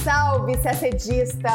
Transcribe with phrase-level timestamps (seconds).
[0.00, 1.48] Salve, CACDista!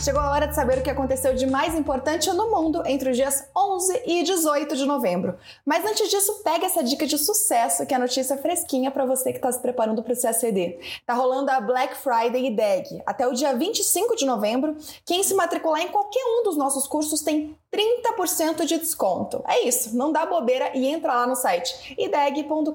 [0.00, 3.16] Chegou a hora de saber o que aconteceu de mais importante no mundo entre os
[3.16, 5.36] dias 11 e 18 de novembro.
[5.64, 9.32] Mas antes disso, pega essa dica de sucesso, que é a notícia fresquinha para você
[9.32, 10.78] que está se preparando para o CACD.
[11.06, 13.02] Tá rolando a Black Friday e DEG.
[13.06, 17.22] Até o dia 25 de novembro, quem se matricular em qualquer um dos nossos cursos
[17.22, 19.42] tem 30% de desconto.
[19.48, 22.72] É isso, não dá bobeira e entra lá no site ideg.com.br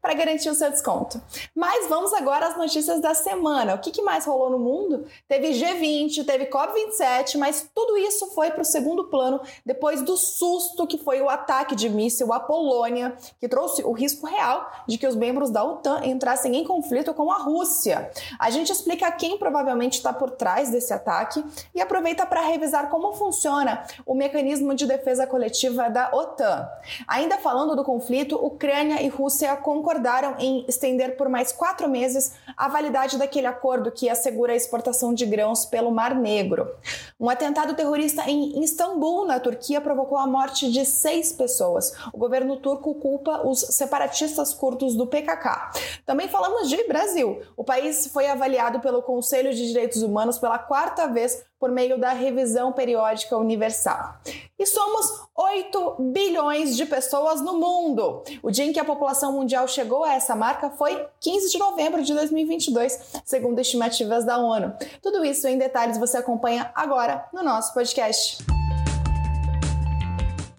[0.00, 1.22] para garantir o seu desconto.
[1.54, 3.76] Mas vamos agora às notícias da semana.
[3.82, 5.06] O que, que mais rolou no mundo?
[5.26, 10.86] Teve G20, teve COP27, mas tudo isso foi para o segundo plano depois do susto
[10.86, 15.04] que foi o ataque de míssil à Polônia, que trouxe o risco real de que
[15.04, 18.08] os membros da OTAN entrassem em conflito com a Rússia.
[18.38, 23.14] A gente explica quem provavelmente está por trás desse ataque e aproveita para revisar como
[23.14, 26.68] funciona o mecanismo de defesa coletiva da OTAN.
[27.08, 32.68] Ainda falando do conflito, Ucrânia e Rússia concordaram em estender por mais quatro meses a
[32.68, 36.70] validade daquele acordo que assegura a exportação de grãos pelo Mar Negro.
[37.18, 41.92] Um atentado terrorista em Istambul, na Turquia, provocou a morte de seis pessoas.
[42.12, 45.72] O governo turco culpa os separatistas curdos do PKK.
[46.04, 47.40] Também falamos de Brasil.
[47.56, 52.12] O país foi avaliado pelo Conselho de Direitos Humanos pela quarta vez por meio da
[52.12, 54.16] revisão periódica universal.
[54.58, 58.24] E somos 8 bilhões de pessoas no mundo.
[58.42, 62.02] O dia em que a população mundial chegou a essa marca foi 15 de novembro
[62.02, 64.74] de 2022, segundo estimativas da ONU.
[65.00, 68.44] Tudo isso em detalhes você acompanha agora no nosso podcast.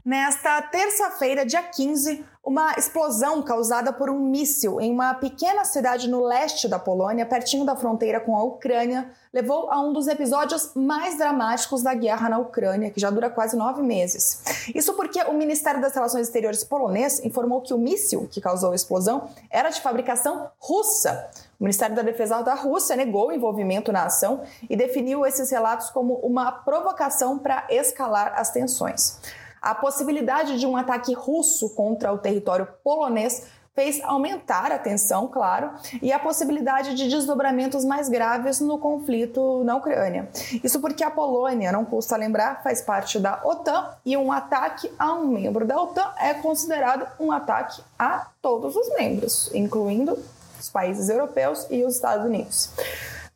[0.05, 6.21] Nesta terça-feira, dia 15, uma explosão causada por um míssil em uma pequena cidade no
[6.21, 11.17] leste da Polônia, pertinho da fronteira com a Ucrânia, levou a um dos episódios mais
[11.17, 14.43] dramáticos da guerra na Ucrânia, que já dura quase nove meses.
[14.75, 18.75] Isso porque o Ministério das Relações Exteriores polonês informou que o míssil que causou a
[18.75, 21.29] explosão era de fabricação russa.
[21.57, 25.89] O Ministério da Defesa da Rússia negou o envolvimento na ação e definiu esses relatos
[25.91, 29.17] como uma provocação para escalar as tensões.
[29.63, 33.43] A possibilidade de um ataque russo contra o território polonês
[33.73, 39.77] fez aumentar a tensão, claro, e a possibilidade de desdobramentos mais graves no conflito na
[39.77, 40.29] Ucrânia.
[40.61, 45.13] Isso porque a Polônia, não custa lembrar, faz parte da OTAN e um ataque a
[45.13, 50.19] um membro da OTAN é considerado um ataque a todos os membros, incluindo
[50.59, 52.69] os países europeus e os Estados Unidos.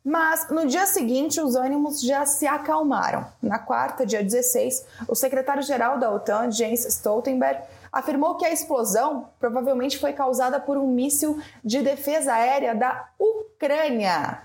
[0.04, 3.26] Mas no dia seguinte, os ânimos já se acalmaram.
[3.42, 9.98] Na quarta, dia 16, o secretário-geral da OTAN, Jens Stoltenberg, afirmou que a explosão provavelmente
[9.98, 14.42] foi causada por um míssil de defesa aérea da Ucrânia.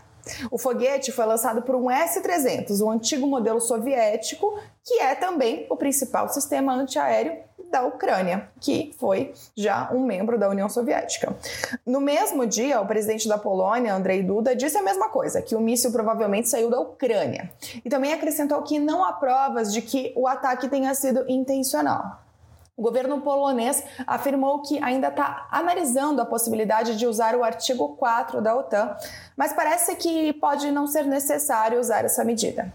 [0.50, 5.68] O foguete foi lançado por um S-300, o um antigo modelo soviético, que é também
[5.70, 7.38] o principal sistema antiaéreo
[7.74, 11.36] da Ucrânia, que foi já um membro da União Soviética.
[11.84, 15.60] No mesmo dia, o presidente da Polônia, Andrei Duda, disse a mesma coisa, que o
[15.60, 17.52] míssil provavelmente saiu da Ucrânia.
[17.84, 22.22] E também acrescentou que não há provas de que o ataque tenha sido intencional.
[22.78, 28.42] O governo polonês afirmou que ainda está analisando a possibilidade de usar o artigo 4
[28.42, 28.96] da OTAN,
[29.36, 32.72] mas parece que pode não ser necessário usar essa medida.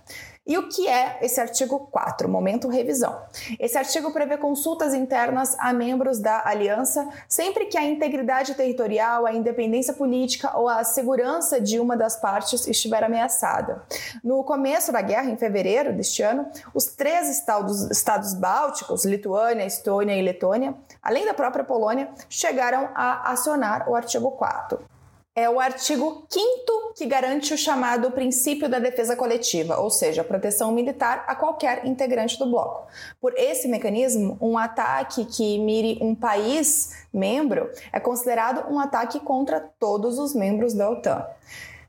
[0.48, 3.20] E o que é esse artigo 4, momento revisão?
[3.60, 9.34] Esse artigo prevê consultas internas a membros da aliança sempre que a integridade territorial, a
[9.34, 13.82] independência política ou a segurança de uma das partes estiver ameaçada.
[14.24, 20.16] No começo da guerra, em fevereiro deste ano, os três estados, estados bálticos, Lituânia, Estônia
[20.16, 24.97] e Letônia, além da própria Polônia, chegaram a acionar o artigo 4
[25.38, 30.24] é o artigo 5 que garante o chamado princípio da defesa coletiva, ou seja, a
[30.24, 32.88] proteção militar a qualquer integrante do bloco.
[33.20, 39.60] Por esse mecanismo, um ataque que mire um país membro é considerado um ataque contra
[39.60, 41.24] todos os membros da OTAN.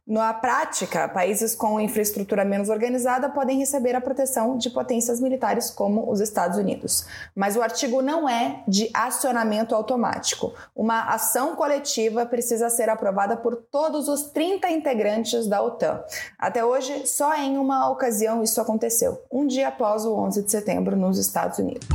[0.09, 6.12] Na prática, países com infraestrutura menos organizada podem receber a proteção de potências militares como
[6.12, 7.06] os Estados Unidos.
[7.36, 10.51] Mas o artigo não é de acionamento automático.
[10.75, 16.04] Uma ação coletiva precisa ser aprovada por todos os 30 integrantes da OTAN.
[16.39, 20.95] Até hoje, só em uma ocasião isso aconteceu, um dia após o 11 de setembro
[20.95, 21.88] nos Estados Unidos.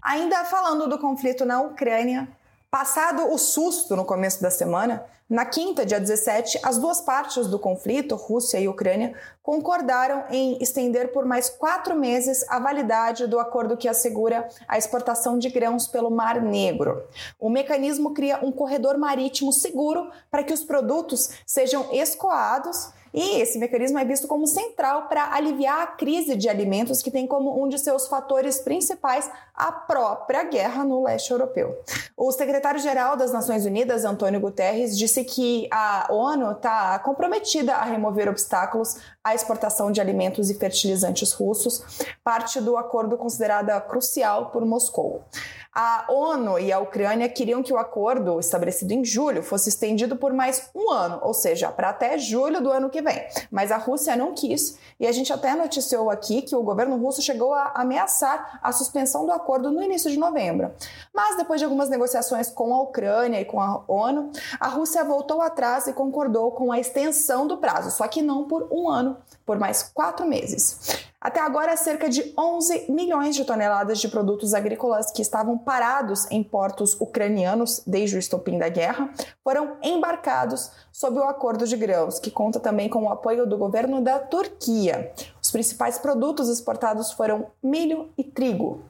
[0.00, 2.26] Ainda falando do conflito na Ucrânia,
[2.70, 7.58] Passado o susto no começo da semana, na quinta, dia 17, as duas partes do
[7.58, 13.74] conflito, Rússia e Ucrânia, concordaram em estender por mais quatro meses a validade do acordo
[13.74, 17.02] que assegura a exportação de grãos pelo Mar Negro.
[17.38, 23.58] O mecanismo cria um corredor marítimo seguro para que os produtos sejam escoados E esse
[23.58, 27.68] mecanismo é visto como central para aliviar a crise de alimentos que tem como um
[27.68, 31.76] de seus fatores principais a própria guerra no leste europeu.
[32.16, 38.28] O secretário-geral das Nações Unidas, Antônio Guterres, disse que a ONU está comprometida a remover
[38.28, 41.82] obstáculos à exportação de alimentos e fertilizantes russos,
[42.22, 45.24] parte do acordo considerada crucial por Moscou.
[45.80, 50.32] A ONU e a Ucrânia queriam que o acordo, estabelecido em julho, fosse estendido por
[50.32, 53.26] mais um ano, ou seja, para até julho do ano que vem.
[53.50, 57.22] Mas a Rússia não quis, e a gente até noticiou aqui que o governo russo
[57.22, 60.72] chegou a ameaçar a suspensão do acordo no início de novembro.
[61.14, 65.40] Mas depois de algumas negociações com a Ucrânia e com a ONU, a Rússia voltou
[65.40, 69.16] atrás e concordou com a extensão do prazo, só que não por um ano,
[69.46, 71.07] por mais quatro meses.
[71.20, 76.44] Até agora, cerca de 11 milhões de toneladas de produtos agrícolas que estavam parados em
[76.44, 79.12] portos ucranianos desde o estopim da guerra
[79.42, 84.00] foram embarcados sob o acordo de grãos, que conta também com o apoio do governo
[84.00, 85.12] da Turquia.
[85.42, 88.84] Os principais produtos exportados foram milho e trigo.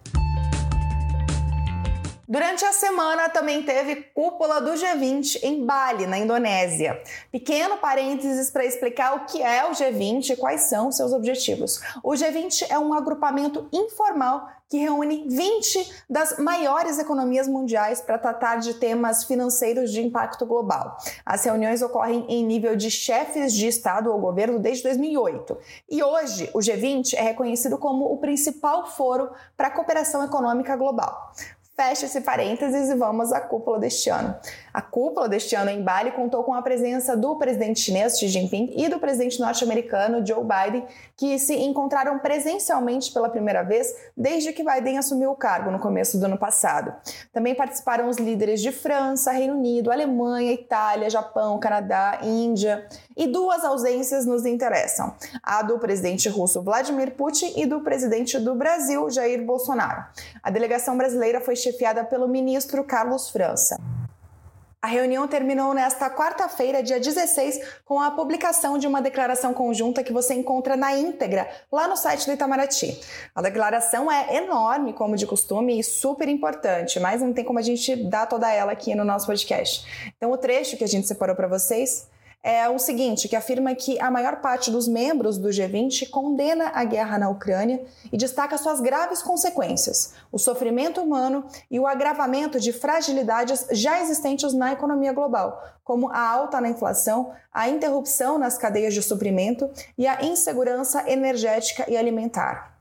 [2.30, 7.02] Durante a semana também teve cúpula do G20 em Bali, na Indonésia.
[7.32, 11.80] Pequeno parênteses para explicar o que é o G20 e quais são seus objetivos.
[12.04, 18.56] O G20 é um agrupamento informal que reúne 20 das maiores economias mundiais para tratar
[18.56, 20.98] de temas financeiros de impacto global.
[21.24, 25.56] As reuniões ocorrem em nível de chefes de Estado ou governo desde 2008.
[25.88, 31.32] E hoje, o G20 é reconhecido como o principal foro para a cooperação econômica global.
[31.80, 34.34] Fecha esse parênteses e vamos à cúpula deste ano.
[34.74, 38.74] A cúpula deste ano em Bali contou com a presença do presidente chinês Xi Jinping
[38.76, 40.84] e do presidente norte-americano Joe Biden,
[41.16, 46.18] que se encontraram presencialmente pela primeira vez desde que Biden assumiu o cargo no começo
[46.18, 46.92] do ano passado.
[47.32, 52.88] Também participaram os líderes de França, Reino Unido, Alemanha, Itália, Japão, Canadá, Índia.
[53.16, 55.14] E duas ausências nos interessam:
[55.44, 60.04] a do presidente russo Vladimir Putin e do presidente do Brasil, Jair Bolsonaro.
[60.42, 63.76] A delegação brasileira foi chefiada pelo ministro Carlos França.
[64.80, 70.12] A reunião terminou nesta quarta-feira, dia 16, com a publicação de uma declaração conjunta que
[70.12, 72.98] você encontra na íntegra lá no site do Itamaraty.
[73.34, 77.62] A declaração é enorme, como de costume, e super importante, mas não tem como a
[77.62, 79.84] gente dar toda ela aqui no nosso podcast.
[80.16, 82.06] Então, o trecho que a gente separou para vocês
[82.48, 86.82] é o seguinte, que afirma que a maior parte dos membros do G20 condena a
[86.82, 92.72] guerra na Ucrânia e destaca suas graves consequências, o sofrimento humano e o agravamento de
[92.72, 98.94] fragilidades já existentes na economia global, como a alta na inflação, a interrupção nas cadeias
[98.94, 99.68] de suprimento
[99.98, 102.78] e a insegurança energética e alimentar.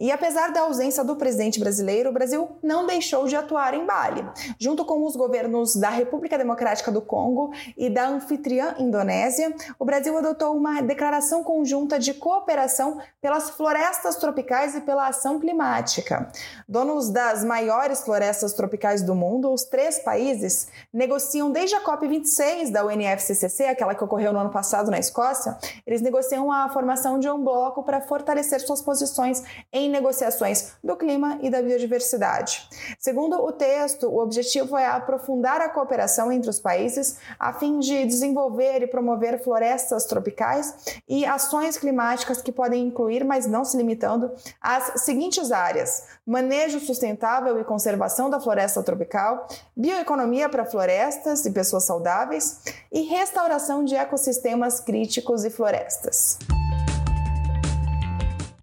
[0.00, 4.26] E apesar da ausência do presidente brasileiro, o Brasil não deixou de atuar em Bali.
[4.58, 10.16] Junto com os governos da República Democrática do Congo e da anfitriã Indonésia, o Brasil
[10.16, 16.32] adotou uma declaração conjunta de cooperação pelas florestas tropicais e pela ação climática.
[16.66, 22.86] Donos das maiores florestas tropicais do mundo, os três países negociam desde a COP26 da
[22.86, 27.44] UNFCCC, aquela que ocorreu no ano passado na Escócia, eles negociam a formação de um
[27.44, 32.68] bloco para fortalecer suas posições em negociações do clima e da biodiversidade.
[32.98, 38.04] Segundo o texto, o objetivo é aprofundar a cooperação entre os países a fim de
[38.04, 44.32] desenvolver e promover florestas tropicais e ações climáticas que podem incluir, mas não se limitando,
[44.60, 51.84] as seguintes áreas: manejo sustentável e conservação da floresta tropical, bioeconomia para florestas e pessoas
[51.84, 52.60] saudáveis
[52.92, 56.38] e restauração de ecossistemas críticos e florestas.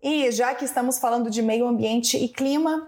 [0.10, 2.88] E já que estamos falando de meio ambiente e clima,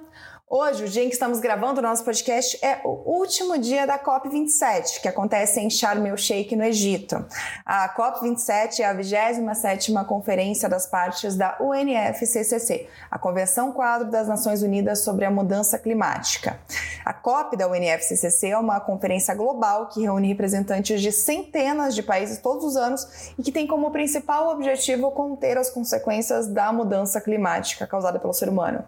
[0.51, 3.99] Hoje, o dia em que estamos gravando o nosso podcast, é o último dia da
[3.99, 7.23] COP27, que acontece em Sharm el-Sheikh, no Egito.
[7.63, 14.63] A COP27 é a 27ª Conferência das Partes da UNFCCC, a Convenção Quadro das Nações
[14.63, 16.59] Unidas sobre a Mudança Climática.
[17.05, 22.39] A COP da UNFCCC é uma conferência global que reúne representantes de centenas de países
[22.39, 27.85] todos os anos e que tem como principal objetivo conter as consequências da mudança climática
[27.85, 28.83] causada pelo ser humano.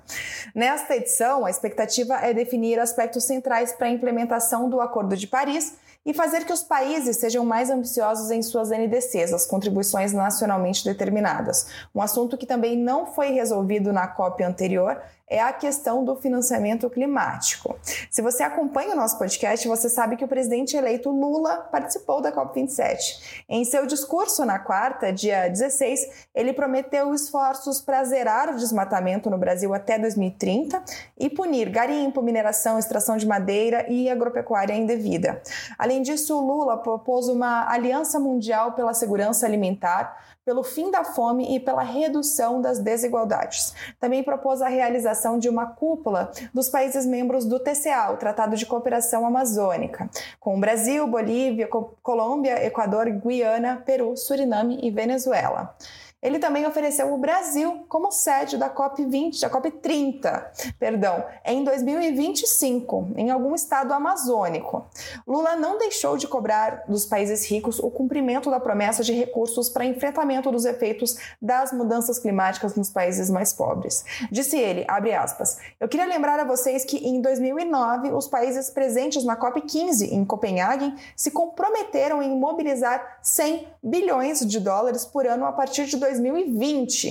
[0.55, 6.13] Nesta edição, expectativa é definir aspectos centrais para a implementação do Acordo de Paris e
[6.13, 11.67] fazer que os países sejam mais ambiciosos em suas NDCs, as contribuições nacionalmente determinadas.
[11.93, 14.99] Um assunto que também não foi resolvido na COP anterior
[15.31, 17.79] é a questão do financiamento climático.
[18.09, 22.33] Se você acompanha o nosso podcast, você sabe que o presidente eleito Lula participou da
[22.33, 23.43] COP27.
[23.47, 29.37] Em seu discurso na quarta, dia 16, ele prometeu esforços para zerar o desmatamento no
[29.37, 30.83] Brasil até 2030
[31.17, 35.41] e punir garimpo, mineração, extração de madeira e agropecuária indevida.
[35.79, 41.59] Além disso, Lula propôs uma aliança mundial pela segurança alimentar pelo fim da fome e
[41.59, 43.73] pela redução das desigualdades.
[43.99, 48.65] Também propôs a realização de uma cúpula dos países membros do TCA, o Tratado de
[48.65, 55.75] Cooperação Amazônica, com Brasil, Bolívia, Colômbia, Equador, Guiana, Peru, Suriname e Venezuela.
[56.21, 63.31] Ele também ofereceu o Brasil como sede da COP20, da COP30, perdão, em 2025, em
[63.31, 64.85] algum estado amazônico.
[65.25, 69.83] Lula não deixou de cobrar dos países ricos o cumprimento da promessa de recursos para
[69.83, 74.05] enfrentamento dos efeitos das mudanças climáticas nos países mais pobres.
[74.31, 79.23] Disse ele, abre aspas, eu queria lembrar a vocês que em 2009 os países presentes
[79.23, 85.51] na COP15 em Copenhague se comprometeram em mobilizar 100 bilhões de dólares por ano a
[85.51, 86.10] partir de 2020.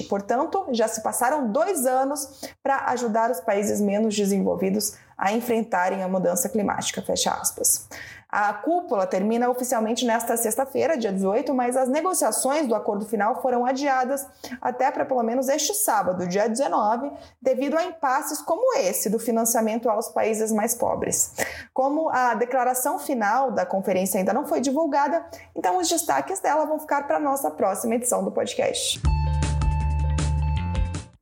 [0.04, 6.08] Portanto, já se passaram dois anos para ajudar os países menos desenvolvidos a enfrentarem a
[6.08, 7.02] mudança climática.
[7.02, 7.88] Fecha aspas.
[8.30, 13.66] A cúpula termina oficialmente nesta sexta-feira, dia 18, mas as negociações do acordo final foram
[13.66, 14.26] adiadas
[14.60, 17.10] até para pelo menos este sábado, dia 19,
[17.42, 21.34] devido a impasses como esse do financiamento aos países mais pobres.
[21.74, 26.78] Como a declaração final da conferência ainda não foi divulgada, então os destaques dela vão
[26.78, 29.00] ficar para a nossa próxima edição do podcast.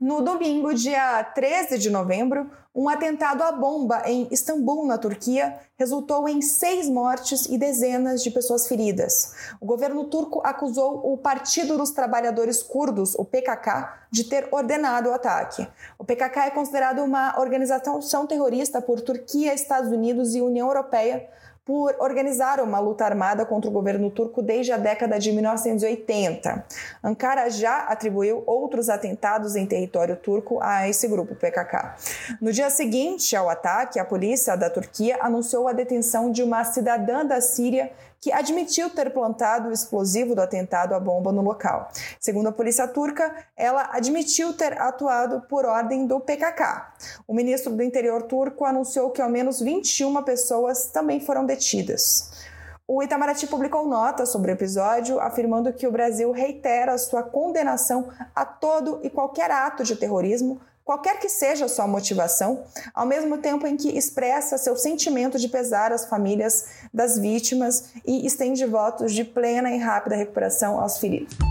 [0.09, 6.27] No domingo, dia 13 de novembro, um atentado à bomba em Istambul, na Turquia, resultou
[6.27, 9.35] em seis mortes e dezenas de pessoas feridas.
[9.61, 15.13] O governo turco acusou o Partido dos Trabalhadores Curdos, o PKK, de ter ordenado o
[15.13, 15.69] ataque.
[15.99, 21.29] O PKK é considerado uma organização terrorista por Turquia, Estados Unidos e União Europeia
[21.69, 26.65] por organizar uma luta armada contra o governo turco desde a década de 1980.
[27.05, 31.95] Ankara já atribuiu outros atentados em território turco a esse grupo PKK.
[32.41, 37.23] No dia seguinte ao ataque, a polícia da Turquia anunciou a detenção de uma cidadã
[37.23, 41.91] da Síria que admitiu ter plantado o explosivo do atentado à bomba no local.
[42.21, 46.93] Segundo a polícia turca, ela admitiu ter atuado por ordem do PKK.
[47.27, 52.49] O ministro do Interior turco anunciou que ao menos 21 pessoas também foram detidas.
[52.91, 58.47] O Itamaraty publicou nota sobre o episódio, afirmando que o Brasil reitera sua condenação a
[58.47, 60.59] todo e qualquer ato de terrorismo
[60.89, 62.65] qualquer que seja a sua motivação,
[62.95, 66.65] ao mesmo tempo em que expressa seu sentimento de pesar às famílias
[66.95, 71.48] das vítimas e estende votos de plena e rápida recuperação aos feridos.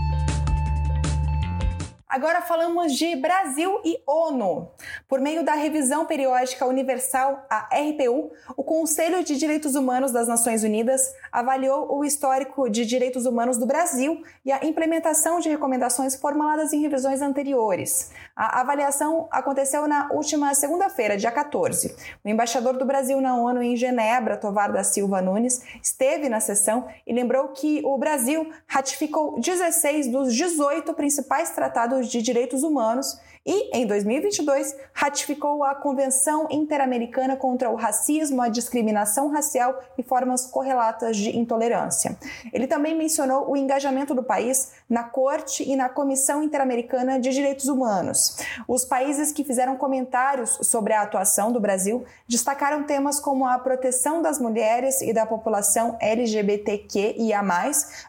[2.18, 4.72] Agora falamos de Brasil e ONU.
[5.08, 10.64] Por meio da Revisão Periódica Universal, a RPU, o Conselho de Direitos Humanos das Nações
[10.64, 16.72] Unidas avaliou o histórico de direitos humanos do Brasil e a implementação de recomendações formuladas
[16.72, 18.10] em revisões anteriores.
[18.34, 21.94] A avaliação aconteceu na última segunda-feira, dia 14.
[22.24, 26.88] O embaixador do Brasil na ONU em Genebra, Tovar da Silva Nunes, esteve na sessão
[27.06, 33.76] e lembrou que o Brasil ratificou 16 dos 18 principais tratados de Direitos Humanos e,
[33.76, 41.16] em 2022, ratificou a Convenção Interamericana contra o Racismo, a Discriminação Racial e Formas Correlatas
[41.16, 42.16] de Intolerância.
[42.52, 47.68] Ele também mencionou o engajamento do país na Corte e na Comissão Interamericana de Direitos
[47.68, 48.36] Humanos.
[48.66, 54.20] Os países que fizeram comentários sobre a atuação do Brasil destacaram temas como a proteção
[54.22, 57.38] das mulheres e da população LGBTQIA,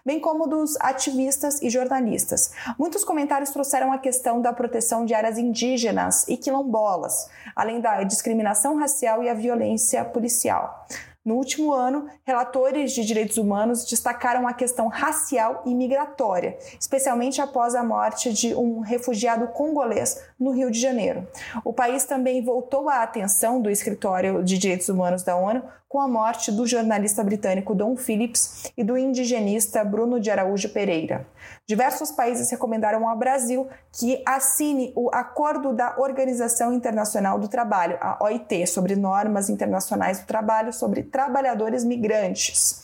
[0.05, 2.51] bem como dos ativistas e jornalistas.
[2.77, 8.77] Muitos comentários trouxeram a questão da proteção de áreas indígenas e quilombolas, além da discriminação
[8.77, 10.88] racial e a violência policial.
[11.29, 17.75] No último ano, relatores de direitos humanos destacaram a questão racial e migratória, especialmente após
[17.75, 21.27] a morte de um refugiado congolês no Rio de Janeiro.
[21.63, 26.07] O país também voltou a atenção do Escritório de Direitos Humanos da ONU com a
[26.07, 31.25] morte do jornalista britânico Don Phillips e do indigenista Bruno de Araújo Pereira.
[31.67, 38.24] Diversos países recomendaram ao Brasil que assine o Acordo da Organização Internacional do Trabalho, a
[38.24, 42.81] OIT, sobre normas internacionais do trabalho sobre trabalhadores migrantes.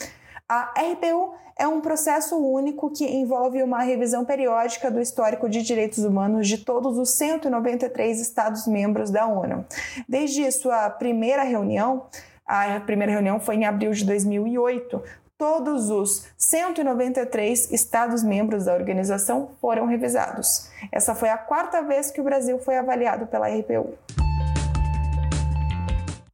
[0.48, 6.00] A RPU é um processo único que envolve uma revisão periódica do histórico de direitos
[6.00, 9.66] humanos de todos os 193 Estados-membros da ONU.
[10.08, 12.08] Desde sua primeira reunião,
[12.46, 15.02] a primeira reunião foi em abril de 2008.
[15.38, 20.70] Todos os 193 Estados-membros da organização foram revisados.
[20.92, 23.94] Essa foi a quarta vez que o Brasil foi avaliado pela RPU.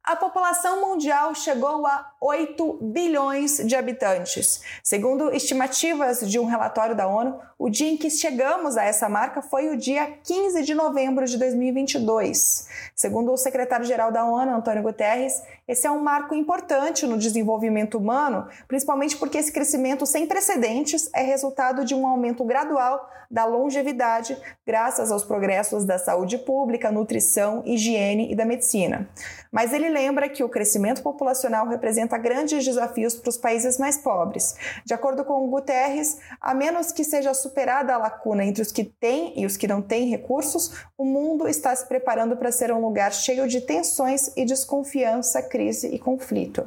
[0.04, 4.60] A população mundial chegou a 8 bilhões de habitantes.
[4.82, 9.40] Segundo estimativas de um relatório da ONU, o dia em que chegamos a essa marca
[9.40, 12.66] foi o dia 15 de novembro de 2022.
[12.96, 18.48] Segundo o secretário-geral da ONU, Antônio Guterres, esse é um marco importante no desenvolvimento humano,
[18.66, 25.10] principalmente porque esse crescimento sem precedentes é resultado de um aumento gradual da longevidade, graças
[25.10, 29.08] aos progressos da saúde pública, nutrição, higiene e da medicina.
[29.50, 34.56] Mas ele lembra que o crescimento populacional representa grandes desafios para os países mais pobres.
[34.84, 39.38] De acordo com Guterres, a menos que seja superada a lacuna entre os que têm
[39.38, 43.12] e os que não têm recursos, o mundo está se preparando para ser um lugar
[43.12, 46.66] cheio de tensões e desconfiança, crise e conflito.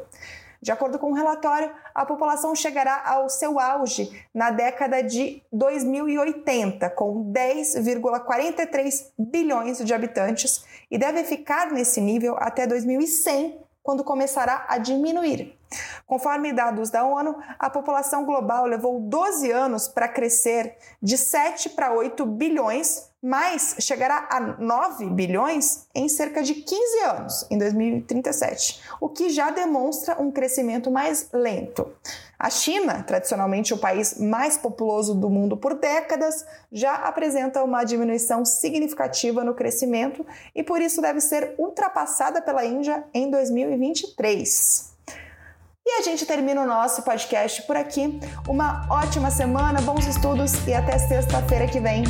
[0.65, 6.89] De acordo com o relatório, a população chegará ao seu auge na década de 2080,
[6.89, 14.77] com 10,43 bilhões de habitantes, e deve ficar nesse nível até 2100, quando começará a
[14.77, 15.57] diminuir.
[16.05, 21.93] Conforme dados da ONU, a população global levou 12 anos para crescer de 7 para
[21.93, 29.09] 8 bilhões, mas chegará a 9 bilhões em cerca de 15 anos, em 2037, o
[29.09, 31.91] que já demonstra um crescimento mais lento.
[32.37, 38.45] A China, tradicionalmente o país mais populoso do mundo por décadas, já apresenta uma diminuição
[38.45, 44.94] significativa no crescimento e por isso deve ser ultrapassada pela Índia em 2023.
[45.87, 48.19] E a gente termina o nosso podcast por aqui.
[48.47, 52.03] Uma ótima semana, bons estudos e até sexta-feira que vem.